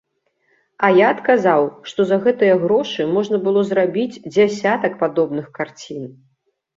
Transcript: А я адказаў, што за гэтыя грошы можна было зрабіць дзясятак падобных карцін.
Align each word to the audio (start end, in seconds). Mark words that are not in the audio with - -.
А 0.85 0.87
я 0.99 1.09
адказаў, 1.15 1.67
што 1.91 2.05
за 2.11 2.17
гэтыя 2.23 2.55
грошы 2.63 3.05
можна 3.17 3.39
было 3.45 3.61
зрабіць 3.73 4.21
дзясятак 4.33 4.97
падобных 5.03 5.45
карцін. 5.59 6.03